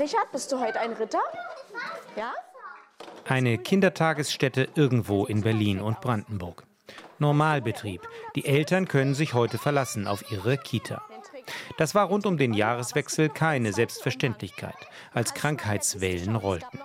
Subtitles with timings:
[0.00, 1.20] Richard, bist du heute ein Ritter?
[2.16, 2.32] Ja?
[3.26, 6.64] Eine Kindertagesstätte irgendwo in Berlin und Brandenburg.
[7.18, 8.00] Normalbetrieb.
[8.34, 11.02] Die Eltern können sich heute verlassen auf ihre Kita.
[11.76, 14.74] Das war rund um den Jahreswechsel keine Selbstverständlichkeit,
[15.12, 16.80] als Krankheitswellen rollten.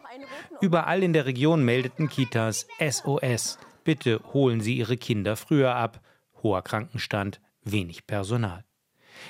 [0.60, 3.60] Überall in der Region meldeten Kitas SOS.
[3.86, 6.02] Bitte holen Sie Ihre Kinder früher ab.
[6.44, 8.65] Hoher Krankenstand, wenig Personal.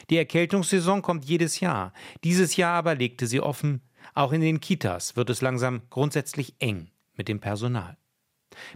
[0.09, 1.93] Die Erkältungssaison kommt jedes Jahr.
[2.23, 3.81] Dieses Jahr aber legte sie offen.
[4.13, 7.97] Auch in den Kitas wird es langsam grundsätzlich eng mit dem Personal.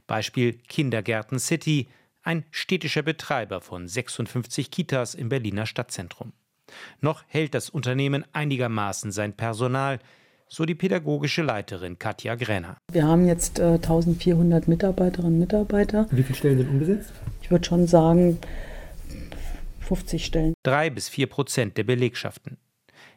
[0.07, 1.87] Beispiel Kindergärten City,
[2.23, 6.33] ein städtischer Betreiber von 56 Kitas im Berliner Stadtzentrum.
[7.01, 9.99] Noch hält das Unternehmen einigermaßen sein Personal,
[10.47, 12.77] so die pädagogische Leiterin Katja Grenner.
[12.91, 16.07] Wir haben jetzt äh, 1400 Mitarbeiterinnen und Mitarbeiter.
[16.11, 17.13] Wie viele Stellen sind umgesetzt?
[17.41, 18.39] Ich würde schon sagen
[19.89, 20.53] 50 Stellen.
[20.61, 22.57] Drei bis vier Prozent der Belegschaften.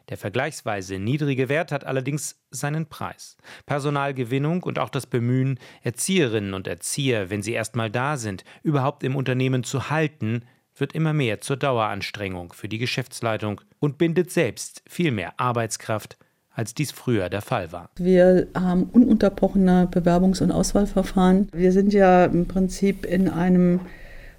[0.09, 3.37] Der vergleichsweise niedrige Wert hat allerdings seinen Preis.
[3.67, 9.15] Personalgewinnung und auch das Bemühen, Erzieherinnen und Erzieher, wenn sie erstmal da sind, überhaupt im
[9.15, 15.11] Unternehmen zu halten, wird immer mehr zur Daueranstrengung für die Geschäftsleitung und bindet selbst viel
[15.11, 16.17] mehr Arbeitskraft,
[16.49, 17.91] als dies früher der Fall war.
[17.97, 21.49] Wir haben ununterbrochene Bewerbungs- und Auswahlverfahren.
[21.53, 23.81] Wir sind ja im Prinzip in einem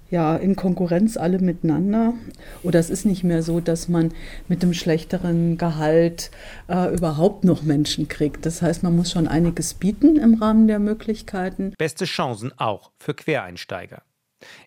[0.09, 2.13] ja, in Konkurrenz alle miteinander.
[2.63, 4.13] Oder es ist nicht mehr so, dass man
[4.47, 6.31] mit dem schlechteren Gehalt
[6.67, 8.45] äh, überhaupt noch Menschen kriegt.
[8.45, 11.73] Das heißt, man muss schon einiges bieten im Rahmen der Möglichkeiten.
[11.77, 14.03] Beste Chancen auch für Quereinsteiger.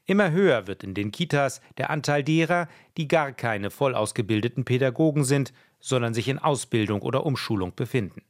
[0.06, 5.24] Immer höher wird in den Kitas der Anteil derer, die gar keine voll ausgebildeten Pädagogen
[5.24, 8.22] sind, sondern sich in Ausbildung oder Umschulung befinden.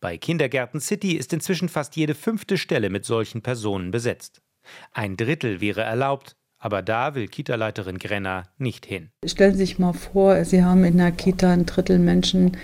[0.00, 4.40] Bei Kindergärten City ist inzwischen fast jede fünfte Stelle mit solchen Personen besetzt.
[4.92, 9.10] Ein Drittel wäre erlaubt, aber da will Kita-Leiterin Grenner nicht hin.
[9.24, 12.56] Stellen Sie sich mal vor, Sie haben in der Kita ein Drittel Menschen,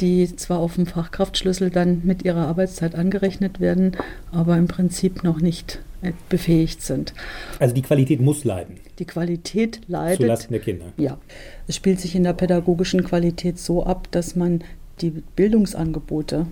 [0.00, 3.96] die zwar auf dem Fachkraftschlüssel dann mit ihrer Arbeitszeit angerechnet werden,
[4.32, 5.80] aber im Prinzip noch nicht
[6.28, 7.12] befähigt sind.
[7.58, 8.76] Also die Qualität muss leiden.
[8.98, 10.20] Die Qualität leidet.
[10.20, 10.86] Zulasten der Kinder.
[10.96, 11.18] Ja.
[11.66, 14.62] Es spielt sich in der pädagogischen Qualität so ab, dass man
[15.00, 16.46] die Bildungsangebote,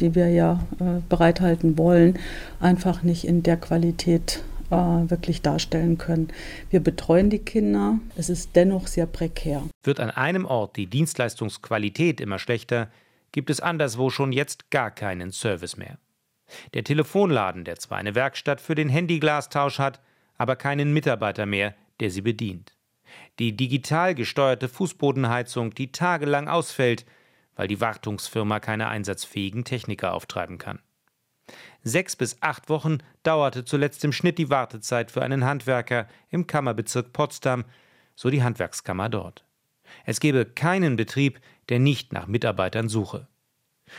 [0.00, 2.18] die wir ja äh, bereithalten wollen,
[2.60, 4.42] einfach nicht in der Qualität
[4.72, 6.28] äh, wirklich darstellen können.
[6.70, 9.62] Wir betreuen die Kinder, es ist dennoch sehr prekär.
[9.84, 12.90] Wird an einem Ort die Dienstleistungsqualität immer schlechter,
[13.32, 15.98] gibt es anderswo schon jetzt gar keinen Service mehr.
[16.74, 20.00] Der Telefonladen, der zwar eine Werkstatt für den Handyglastausch hat,
[20.36, 22.74] aber keinen Mitarbeiter mehr, der sie bedient.
[23.38, 27.06] Die digital gesteuerte Fußbodenheizung, die tagelang ausfällt,
[27.56, 30.78] weil die Wartungsfirma keine einsatzfähigen Techniker auftreiben kann.
[31.84, 37.12] Sechs bis acht Wochen dauerte zuletzt im Schnitt die Wartezeit für einen Handwerker im Kammerbezirk
[37.12, 37.64] Potsdam,
[38.14, 39.44] so die Handwerkskammer dort.
[40.04, 43.26] Es gebe keinen Betrieb, der nicht nach Mitarbeitern suche.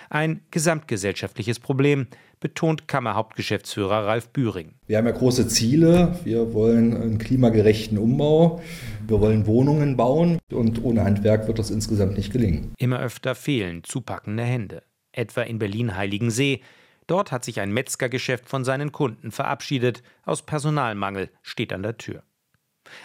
[0.09, 2.07] Ein gesamtgesellschaftliches Problem,
[2.43, 4.73] betont Kammerhauptgeschäftsführer Ralf Büring.
[4.85, 6.19] Wir haben ja große Ziele.
[6.25, 8.61] Wir wollen einen klimagerechten Umbau.
[9.07, 10.39] Wir wollen Wohnungen bauen.
[10.51, 12.73] Und ohne Handwerk wird das insgesamt nicht gelingen.
[12.77, 14.83] Immer öfter fehlen zupackende Hände.
[15.13, 16.59] Etwa in Berlin-Heiligensee.
[17.07, 20.03] Dort hat sich ein Metzgergeschäft von seinen Kunden verabschiedet.
[20.23, 22.23] Aus Personalmangel steht an der Tür.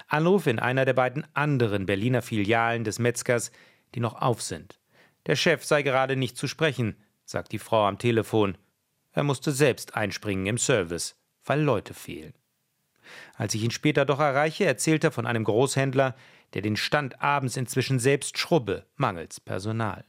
[0.07, 3.51] Anruf in einer der beiden anderen Berliner Filialen des Metzgers,
[3.95, 4.81] die noch auf sind.
[5.27, 8.57] Der Chef sei gerade nicht zu sprechen, sagt die Frau am Telefon.
[9.13, 12.35] Er musste selbst einspringen im Service, weil Leute fehlen.
[13.35, 16.15] Als ich ihn später doch erreiche, erzählt er von einem Großhändler,
[16.55, 20.05] der den Stand abends inzwischen selbst schrubbe, mangels Personal.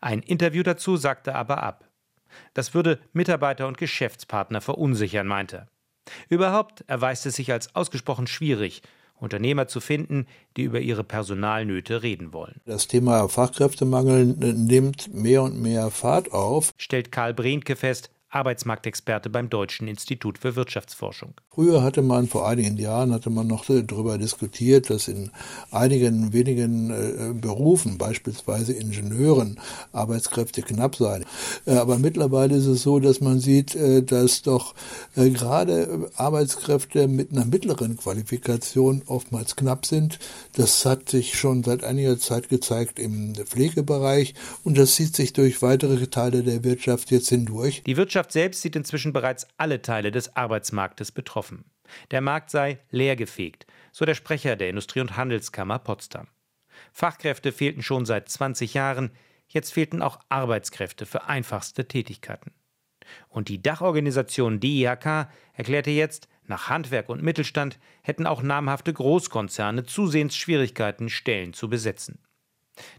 [0.00, 1.88] Ein Interview dazu sagte aber ab.
[2.54, 5.66] Das würde Mitarbeiter und Geschäftspartner verunsichern, meinte er.
[6.28, 8.82] Überhaupt erweist es sich als ausgesprochen schwierig,
[9.22, 10.26] Unternehmer zu finden,
[10.56, 12.60] die über ihre Personalnöte reden wollen.
[12.64, 19.50] Das Thema Fachkräftemangel nimmt mehr und mehr Fahrt auf, stellt Karl Brehnke fest, Arbeitsmarktexperte beim
[19.50, 21.34] Deutschen Institut für Wirtschaftsforschung.
[21.50, 25.30] Früher hatte man, vor einigen Jahren, hatte man noch darüber diskutiert, dass in
[25.70, 29.60] einigen wenigen äh, Berufen, beispielsweise Ingenieuren,
[29.92, 31.24] Arbeitskräfte knapp seien.
[31.66, 34.74] Äh, aber mittlerweile ist es so, dass man sieht, äh, dass doch
[35.14, 40.18] gerade Arbeitskräfte mit einer mittleren Qualifikation oftmals knapp sind.
[40.54, 44.34] Das hat sich schon seit einiger Zeit gezeigt im Pflegebereich
[44.64, 47.82] und das zieht sich durch weitere Teile der Wirtschaft jetzt hindurch.
[47.84, 51.64] Die Wirtschaft selbst sieht inzwischen bereits alle Teile des Arbeitsmarktes betroffen.
[52.10, 56.28] Der Markt sei leergefegt, so der Sprecher der Industrie- und Handelskammer Potsdam.
[56.92, 59.10] Fachkräfte fehlten schon seit 20 Jahren,
[59.48, 62.52] jetzt fehlten auch Arbeitskräfte für einfachste Tätigkeiten.
[63.28, 70.36] Und die Dachorganisation DIHK erklärte jetzt, nach Handwerk und Mittelstand hätten auch namhafte Großkonzerne zusehends
[70.36, 72.18] Schwierigkeiten, Stellen zu besetzen.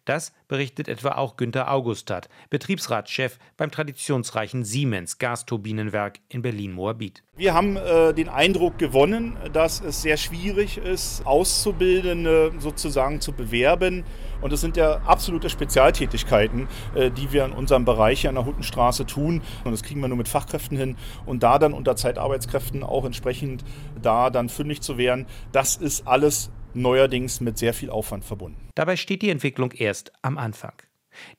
[0.06, 7.24] Das berichtet etwa auch Günter Augustat, Betriebsratschef beim traditionsreichen Siemens Gasturbinenwerk in Berlin-Moabit.
[7.36, 14.04] Wir haben äh, den Eindruck gewonnen, dass es sehr schwierig ist, Auszubildende sozusagen zu bewerben.
[14.42, 18.46] Und es sind ja absolute Spezialtätigkeiten, äh, die wir in unserem Bereich hier an der
[18.46, 19.42] Hutenstraße tun.
[19.64, 20.98] Und das kriegen wir nur mit Fachkräften hin.
[21.26, 23.64] Und da dann unter Zeitarbeitskräften auch entsprechend
[24.00, 28.70] da dann fündig zu werden, das ist alles neuerdings mit sehr viel Aufwand verbunden.
[28.76, 30.74] Dabei steht die Entwicklung erst am Anfang.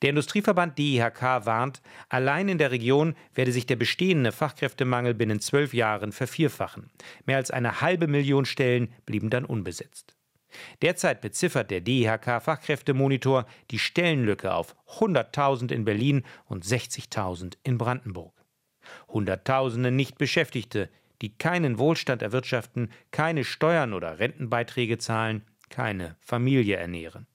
[0.01, 5.73] Der Industrieverband DIHK warnt, allein in der Region werde sich der bestehende Fachkräftemangel binnen zwölf
[5.73, 6.89] Jahren vervierfachen.
[7.25, 10.15] Mehr als eine halbe Million Stellen blieben dann unbesetzt.
[10.81, 18.33] Derzeit beziffert der DIHK Fachkräftemonitor die Stellenlücke auf 100.000 in Berlin und 60.000 in Brandenburg.
[19.09, 20.89] Hunderttausende Nichtbeschäftigte,
[21.21, 27.27] die keinen Wohlstand erwirtschaften, keine Steuern oder Rentenbeiträge zahlen, keine Familie ernähren.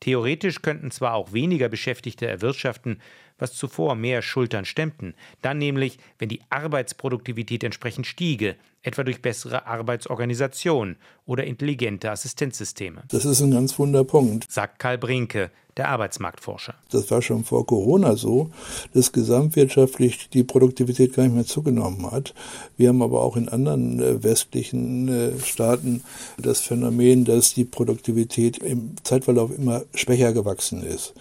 [0.00, 3.00] Theoretisch könnten zwar auch weniger Beschäftigte erwirtschaften,
[3.38, 9.66] was zuvor mehr Schultern stemmten, dann nämlich, wenn die Arbeitsproduktivität entsprechend stiege, etwa durch bessere
[9.66, 10.96] Arbeitsorganisation
[11.26, 13.02] oder intelligente Assistenzsysteme.
[13.08, 16.74] Das ist ein ganz wunder Punkt, sagt Karl Brinke, der Arbeitsmarktforscher.
[16.90, 18.50] Das war schon vor Corona so,
[18.94, 22.32] dass gesamtwirtschaftlich die Produktivität gar nicht mehr zugenommen hat.
[22.78, 26.02] Wir haben aber auch in anderen äh, westlichen äh, Staaten
[26.38, 31.12] das Phänomen, dass die Produktivität im Zeitverlauf immer schwächer gewachsen ist.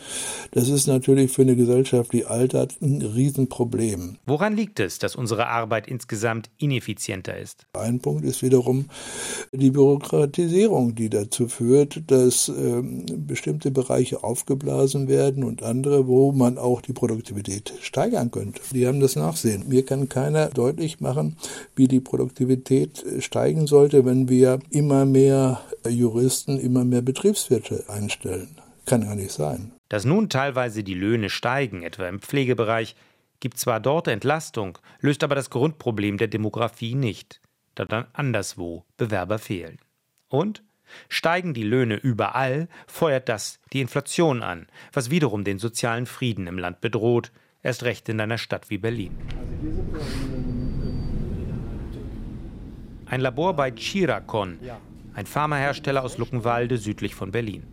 [0.51, 4.17] Das ist natürlich für eine Gesellschaft, die altert, ein Riesenproblem.
[4.25, 7.65] Woran liegt es, dass unsere Arbeit insgesamt ineffizienter ist?
[7.73, 8.85] Ein Punkt ist wiederum
[9.51, 16.33] die Bürokratisierung, die dazu führt, dass ähm, bestimmte Bereiche auf aufgeblasen werden und andere, wo
[16.33, 18.61] man auch die Produktivität steigern könnte.
[18.73, 19.63] Die haben das Nachsehen.
[19.69, 21.37] Mir kann keiner deutlich machen,
[21.75, 28.49] wie die Produktivität steigen sollte, wenn wir immer mehr Juristen, immer mehr Betriebswirte einstellen.
[28.85, 29.71] Kann ja nicht sein.
[29.89, 32.95] Dass nun teilweise die Löhne steigen, etwa im Pflegebereich,
[33.39, 37.41] gibt zwar dort Entlastung, löst aber das Grundproblem der Demografie nicht,
[37.75, 39.77] da dann anderswo Bewerber fehlen.
[40.27, 40.63] Und
[41.09, 46.57] Steigen die Löhne überall, feuert das die Inflation an, was wiederum den sozialen Frieden im
[46.57, 47.31] Land bedroht,
[47.63, 49.17] erst recht in einer Stadt wie Berlin.
[53.07, 54.59] Ein Labor bei Chiracon,
[55.13, 57.63] ein Pharmahersteller aus Luckenwalde südlich von Berlin.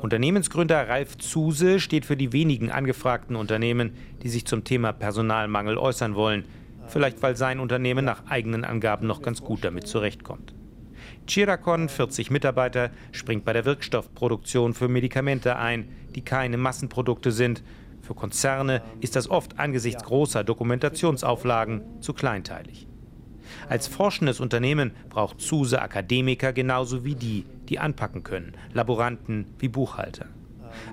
[0.00, 6.14] Unternehmensgründer Ralf Zuse steht für die wenigen angefragten Unternehmen, die sich zum Thema Personalmangel äußern
[6.14, 6.44] wollen,
[6.88, 10.54] vielleicht weil sein Unternehmen nach eigenen Angaben noch ganz gut damit zurechtkommt.
[11.26, 17.62] Chiracon, 40 Mitarbeiter, springt bei der Wirkstoffproduktion für Medikamente ein, die keine Massenprodukte sind.
[18.02, 22.88] Für Konzerne ist das oft angesichts großer Dokumentationsauflagen zu kleinteilig.
[23.68, 30.26] Als forschendes Unternehmen braucht SUSE Akademiker genauso wie die, die anpacken können, Laboranten wie Buchhalter.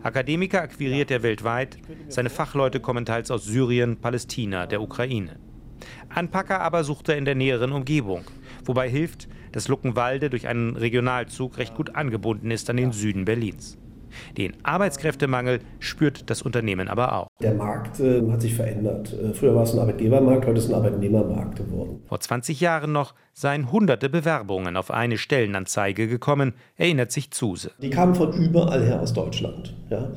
[0.03, 1.77] Akademiker akquiriert er weltweit,
[2.07, 5.37] seine Fachleute kommen teils aus Syrien, Palästina, der Ukraine.
[6.09, 8.23] Anpacker aber sucht er in der näheren Umgebung,
[8.63, 13.77] wobei hilft, dass Luckenwalde durch einen Regionalzug recht gut angebunden ist an den Süden Berlins.
[14.37, 17.27] Den Arbeitskräftemangel spürt das Unternehmen aber auch.
[17.41, 19.13] Der Markt äh, hat sich verändert.
[19.13, 22.01] Äh, früher war es ein Arbeitgebermarkt, heute ist es ein Arbeitnehmermarkt geworden.
[22.07, 27.71] Vor 20 Jahren noch seien hunderte Bewerbungen auf eine Stellenanzeige gekommen, erinnert sich Zuse.
[27.81, 29.75] Die kamen von überall her aus Deutschland.
[29.89, 30.11] Ja.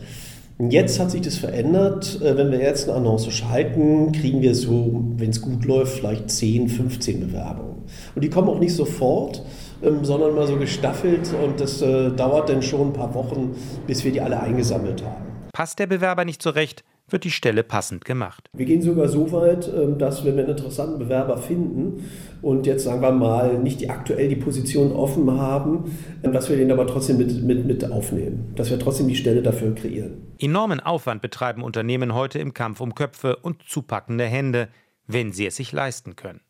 [0.68, 2.20] Jetzt hat sich das verändert.
[2.20, 6.30] Äh, wenn wir jetzt eine Annonce schalten, kriegen wir so, wenn es gut läuft, vielleicht
[6.30, 7.84] 10, 15 Bewerbungen.
[8.14, 9.42] Und die kommen auch nicht sofort,
[9.82, 13.54] ähm, sondern mal so gestaffelt und das äh, dauert dann schon ein paar Wochen,
[13.86, 15.26] bis wir die alle eingesammelt haben.
[15.52, 18.48] Passt der Bewerber nicht zurecht, wird die Stelle passend gemacht.
[18.56, 22.04] Wir gehen sogar so weit, ähm, dass wenn wir einen interessanten Bewerber finden
[22.42, 26.56] und jetzt sagen wir mal nicht die aktuell die Position offen haben, ähm, dass wir
[26.56, 30.34] den aber trotzdem mit, mit, mit aufnehmen, dass wir trotzdem die Stelle dafür kreieren.
[30.38, 34.68] Enormen Aufwand betreiben Unternehmen heute im Kampf um Köpfe und zupackende Hände,
[35.06, 36.40] wenn sie es sich leisten können.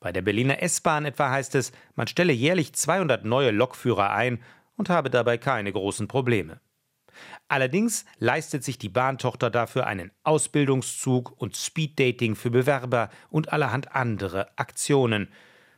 [0.00, 4.42] Bei der Berliner S-Bahn etwa heißt es, man stelle jährlich 200 neue Lokführer ein
[4.76, 6.60] und habe dabei keine großen Probleme.
[7.48, 14.48] Allerdings leistet sich die Bahntochter dafür einen Ausbildungszug und Speeddating für Bewerber und allerhand andere
[14.58, 15.28] Aktionen.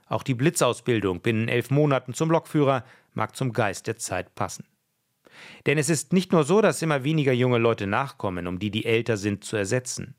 [0.09, 4.65] Auch die Blitzausbildung binnen elf Monaten zum Lokführer mag zum Geist der Zeit passen.
[5.67, 8.87] Denn es ist nicht nur so, dass immer weniger junge Leute nachkommen, um die, die
[8.87, 10.15] älter sind, zu ersetzen.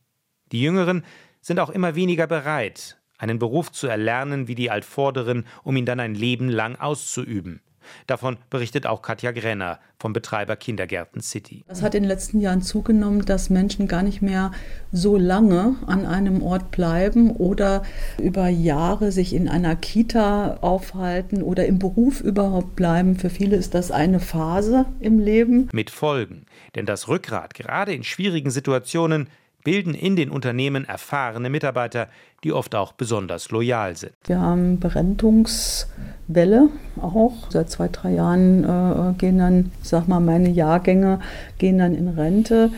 [0.51, 1.03] Die Jüngeren
[1.41, 5.99] sind auch immer weniger bereit, einen Beruf zu erlernen wie die Altvorderen, um ihn dann
[5.99, 7.61] ein Leben lang auszuüben.
[8.07, 11.63] Davon berichtet auch Katja Grenner vom Betreiber Kindergärten City.
[11.67, 14.51] Es hat in den letzten Jahren zugenommen, dass Menschen gar nicht mehr
[14.91, 17.83] so lange an einem Ort bleiben oder
[18.21, 23.15] über Jahre sich in einer Kita aufhalten oder im Beruf überhaupt bleiben.
[23.15, 25.69] Für viele ist das eine Phase im Leben.
[25.73, 26.45] Mit Folgen.
[26.75, 29.27] Denn das Rückgrat, gerade in schwierigen Situationen,
[29.63, 32.07] bilden in den Unternehmen erfahrene Mitarbeiter,
[32.43, 34.13] die oft auch besonders loyal sind.
[34.25, 36.69] Wir haben Berentungswelle
[37.01, 37.49] auch.
[37.49, 41.19] Seit zwei, drei Jahren äh, gehen dann, ich sag mal, meine Jahrgänge
[41.57, 42.71] gehen dann in Rente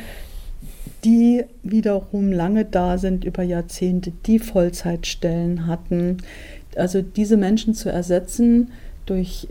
[1.03, 6.17] die wiederum lange da sind über Jahrzehnte, die Vollzeitstellen hatten.
[6.75, 8.71] Also diese Menschen zu ersetzen
[9.05, 9.47] durch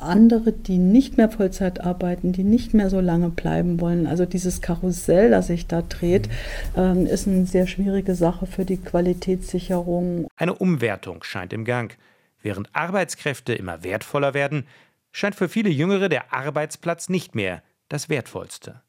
[0.00, 4.06] andere, die nicht mehr Vollzeit arbeiten, die nicht mehr so lange bleiben wollen.
[4.06, 6.28] Also dieses Karussell, das sich da dreht,
[6.76, 10.28] ähm, ist eine sehr schwierige Sache für die Qualitätssicherung.
[10.36, 11.96] Eine Umwertung scheint im Gang.
[12.42, 14.66] Während Arbeitskräfte immer wertvoller werden,
[15.12, 18.82] scheint für viele Jüngere der Arbeitsplatz nicht mehr das Wertvollste.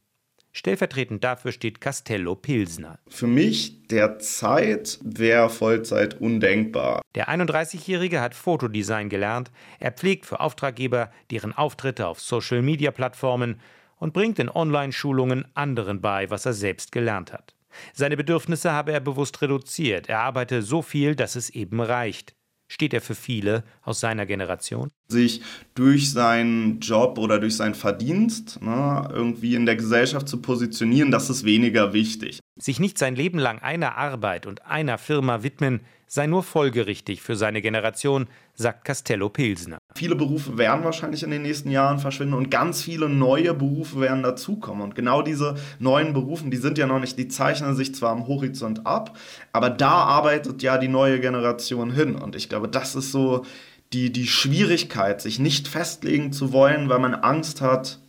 [0.57, 2.97] Stellvertretend dafür steht Castello Pilsner.
[3.07, 7.03] Für mich derzeit wäre Vollzeit undenkbar.
[7.13, 9.51] Der 31-Jährige hat Fotodesign gelernt.
[9.79, 13.59] Er pflegt für Auftraggeber deren Auftritte auf Social-Media-Plattformen
[13.97, 17.53] und bringt in Online-Schulungen anderen bei, was er selbst gelernt hat.
[17.93, 20.09] Seine Bedürfnisse habe er bewusst reduziert.
[20.09, 22.33] Er arbeite so viel, dass es eben reicht
[22.67, 24.89] steht er für viele aus seiner Generation?
[25.07, 25.41] Sich
[25.75, 31.29] durch seinen Job oder durch seinen Verdienst ne, irgendwie in der Gesellschaft zu positionieren, das
[31.29, 32.39] ist weniger wichtig.
[32.59, 37.35] Sich nicht sein Leben lang einer Arbeit und einer Firma widmen, sei nur folgerichtig für
[37.35, 39.77] seine Generation, sagt Castello Pilsner.
[39.95, 44.23] Viele Berufe werden wahrscheinlich in den nächsten Jahren verschwinden und ganz viele neue Berufe werden
[44.23, 44.81] dazukommen.
[44.81, 48.27] Und genau diese neuen Berufe, die sind ja noch nicht, die zeichnen sich zwar am
[48.27, 49.17] Horizont ab,
[49.51, 52.15] aber da arbeitet ja die neue Generation hin.
[52.15, 53.45] Und ich glaube, das ist so
[53.93, 57.99] die, die Schwierigkeit, sich nicht festlegen zu wollen, weil man Angst hat,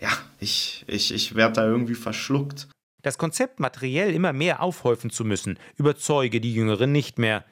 [0.00, 2.68] ja, ich, ich, ich werde da irgendwie verschluckt.
[3.04, 7.44] Das Konzept, materiell immer mehr aufhäufen zu müssen, überzeuge die Jüngeren nicht mehr,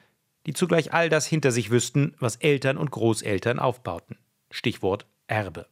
[0.47, 4.17] die zugleich all das hinter sich wüssten, was Eltern und Großeltern aufbauten.
[4.49, 5.67] Stichwort Erbe.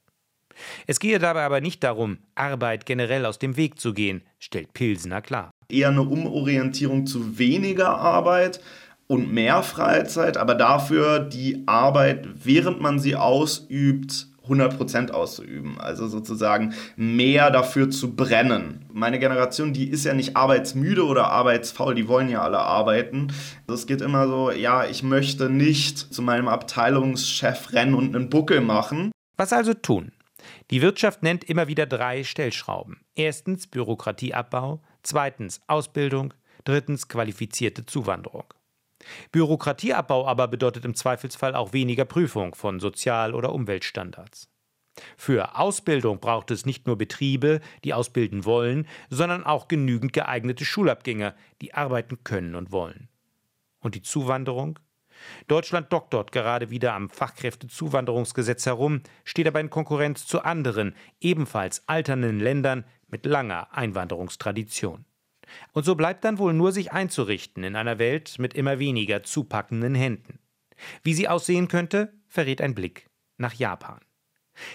[0.85, 5.23] Es gehe dabei aber nicht darum, Arbeit generell aus dem Weg zu gehen, stellt Pilsener
[5.23, 5.50] klar.
[5.67, 8.61] Eher eine Umorientierung zu weniger Arbeit
[9.07, 15.79] und mehr Freizeit, aber dafür die Arbeit, während man sie ausübt, 100% auszuüben.
[15.79, 18.86] Also sozusagen mehr dafür zu brennen.
[18.91, 23.27] Meine Generation, die ist ja nicht arbeitsmüde oder arbeitsfaul, die wollen ja alle arbeiten.
[23.67, 28.29] Also es geht immer so, ja, ich möchte nicht zu meinem Abteilungschef rennen und einen
[28.29, 29.12] Buckel machen.
[29.38, 30.12] Was also tun?
[30.71, 33.01] Die Wirtschaft nennt immer wieder drei Stellschrauben.
[33.15, 36.33] Erstens Bürokratieabbau, zweitens Ausbildung,
[36.63, 38.45] drittens qualifizierte Zuwanderung.
[39.31, 44.50] Bürokratieabbau aber bedeutet im Zweifelsfall auch weniger Prüfung von Sozial- oder Umweltstandards.
[45.17, 51.34] Für Ausbildung braucht es nicht nur Betriebe, die ausbilden wollen, sondern auch genügend geeignete Schulabgänger,
[51.62, 53.10] die arbeiten können und wollen.
[53.79, 54.79] Und die Zuwanderung?
[55.48, 62.39] Deutschland doktort gerade wieder am Fachkräftezuwanderungsgesetz herum, steht aber in Konkurrenz zu anderen, ebenfalls alternden
[62.39, 65.05] Ländern mit langer Einwanderungstradition.
[65.74, 69.96] Und so bleibt dann wohl nur sich einzurichten in einer Welt mit immer weniger zupackenden
[69.96, 70.39] Händen.
[71.03, 74.00] Wie sie aussehen könnte, verrät ein Blick nach Japan.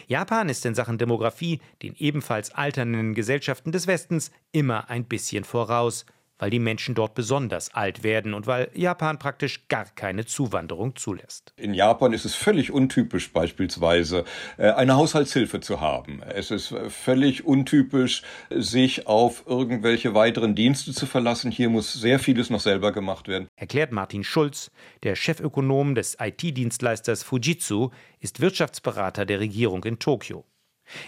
[0.06, 6.06] Japan ist in Sachen Demografie den ebenfalls alternden Gesellschaften des Westens immer ein bisschen voraus,
[6.38, 11.52] weil die Menschen dort besonders alt werden und weil Japan praktisch gar keine Zuwanderung zulässt.
[11.56, 14.24] In Japan ist es völlig untypisch beispielsweise
[14.56, 16.22] äh, eine Haushaltshilfe zu haben.
[16.22, 21.50] Es ist völlig untypisch, sich auf irgendwelche weiteren Dienste zu verlassen.
[21.50, 23.48] Hier muss sehr vieles noch selber gemacht werden.
[23.56, 24.70] Erklärt Martin Schulz,
[25.02, 27.90] der Chefökonom des IT-Dienstleisters Fujitsu,
[28.20, 30.44] ist Wirtschaftsberater der Regierung in Tokio.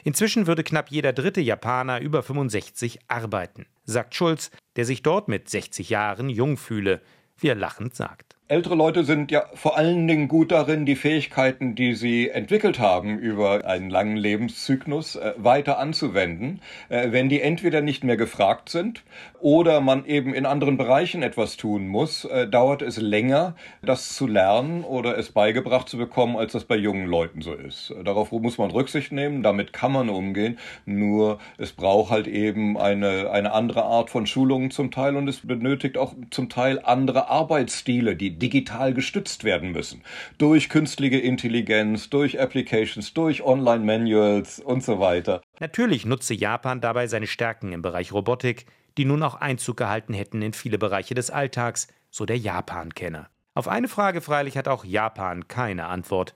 [0.04, 5.49] Inzwischen würde knapp jeder dritte Japaner über 65 arbeiten, sagt Schulz, der sich dort mit
[5.49, 7.00] 60 Jahren jung fühle,
[7.37, 8.38] wie er lachend sagt.
[8.50, 13.19] Ältere Leute sind ja vor allen Dingen gut darin, die Fähigkeiten, die sie entwickelt haben
[13.19, 16.62] über einen langen Lebenszyklus, äh, weiter anzuwenden.
[16.88, 19.05] Äh, wenn die entweder nicht mehr gefragt sind
[19.38, 24.26] oder man eben in anderen Bereichen etwas tun muss, äh, dauert es länger, das zu
[24.26, 27.95] lernen oder es beigebracht zu bekommen, als das bei jungen Leuten so ist.
[28.02, 33.31] Darauf muss man Rücksicht nehmen, damit kann man umgehen, nur es braucht halt eben eine,
[33.31, 38.17] eine andere Art von Schulungen zum Teil und es benötigt auch zum Teil andere Arbeitsstile,
[38.17, 40.02] die digital gestützt werden müssen.
[40.38, 45.42] Durch künstliche Intelligenz, durch Applications, durch Online-Manuals und so weiter.
[45.61, 48.66] Natürlich nutze Japan dabei seine Stärken im Bereich Robotik,
[48.97, 53.28] die nun auch Einzug gehalten hätten in viele Bereiche des Alltags, so der Japan-Kenner.
[53.54, 56.35] Auf eine Frage freilich hat auch Japan keine Antwort.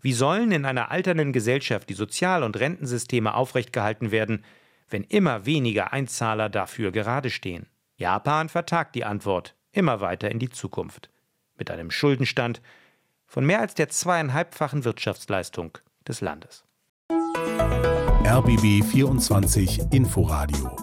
[0.00, 4.44] Wie sollen in einer alternden Gesellschaft die Sozial- und Rentensysteme aufrechtgehalten werden,
[4.88, 7.66] wenn immer weniger Einzahler dafür gerade stehen?
[7.96, 11.10] Japan vertagt die Antwort immer weiter in die Zukunft.
[11.60, 12.62] Mit einem Schuldenstand
[13.26, 15.76] von mehr als der zweieinhalbfachen Wirtschaftsleistung
[16.08, 16.64] des Landes.
[18.24, 20.74] RBB 24 Inforadio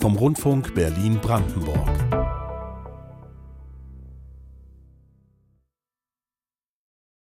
[0.00, 2.11] vom Rundfunk Berlin-Brandenburg.